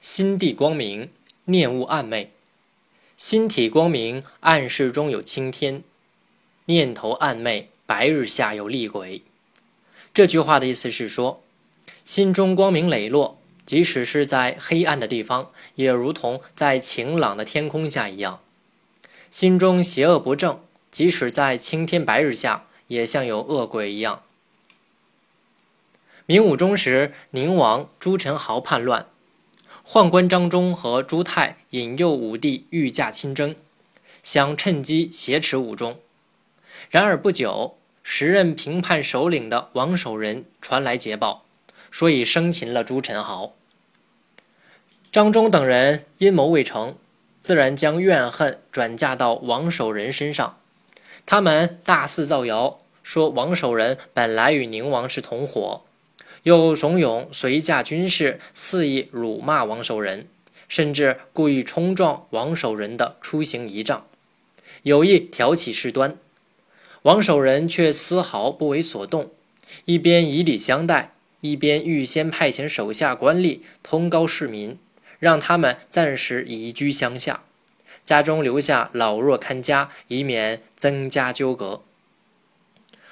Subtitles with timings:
[0.00, 1.10] 心地光明，
[1.44, 2.32] 念物暗昧。
[3.18, 5.82] 心体光明，暗室中有青天；
[6.64, 9.22] 念头暗昧，白日下有厉鬼。
[10.14, 11.42] 这句话的意思是说，
[12.02, 18.40] 心中光明磊落，即使是在黑暗的地方，也如同在晴朗的天空下一样；
[19.30, 24.22] 心中邪恶不正，即使在青天白日下，也像有恶鬼一样。
[26.24, 29.06] 明武宗时，宁王朱宸濠叛乱。
[29.92, 33.56] 宦官张忠和朱泰引诱武帝御驾亲征，
[34.22, 35.98] 想趁机挟持武宗。
[36.90, 41.44] 然而不久，时任平叛首领的王守仁传来捷报，
[41.90, 43.50] 说已生擒了朱宸濠。
[45.10, 46.94] 张忠等人阴谋未成，
[47.42, 50.56] 自然将怨恨转嫁到王守仁身上。
[51.26, 55.82] 他们大肆造谣，说王守仁本来与宁王是同伙。
[56.44, 60.26] 又怂恿随驾军士肆意辱骂王守仁，
[60.68, 64.06] 甚至故意冲撞王守仁的出行仪仗，
[64.82, 66.16] 有意挑起事端。
[67.02, 69.30] 王守仁却丝毫不为所动，
[69.84, 74.78] 一边以礼相待，一边预先派遣手下官吏通告市民，
[75.18, 77.42] 让他们暂时移居乡下，
[78.04, 81.82] 家中留下老弱看家，以免增加纠葛。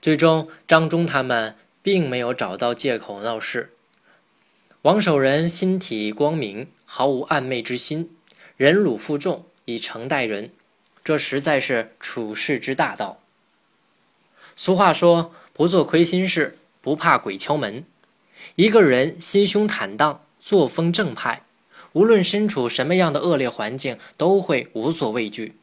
[0.00, 1.56] 最终，张忠他们。
[1.82, 3.72] 并没有找到借口闹事。
[4.82, 8.16] 王守仁心体光明，毫无暗昧之心，
[8.56, 10.50] 忍辱负重以诚待人，
[11.04, 13.20] 这实在是处世之大道。
[14.56, 17.84] 俗话说：“不做亏心事，不怕鬼敲门。”
[18.56, 21.44] 一个人心胸坦荡，作风正派，
[21.92, 25.56] 无论身处什么样的恶劣环境，都会无所畏惧。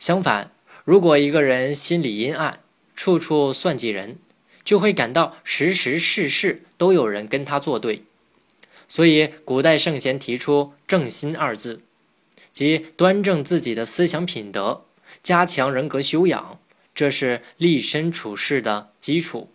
[0.00, 0.50] 相反，
[0.84, 2.60] 如果一个人心里阴暗，
[2.96, 4.18] 处处算计人，
[4.66, 8.02] 就会感到时时事事都有人跟他作对，
[8.88, 11.80] 所以古代圣贤提出“正心”二字，
[12.50, 14.82] 即端正自己的思想品德，
[15.22, 16.58] 加强人格修养，
[16.92, 19.48] 这是立身处世的基础。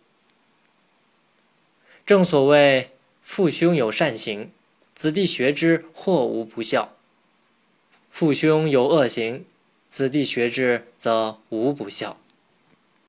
[2.06, 4.50] 正所谓“父兄有善行，
[4.96, 6.94] 子弟学之或无不孝；
[8.10, 9.44] 父兄有恶行，
[9.90, 12.18] 子弟学之则无不孝。”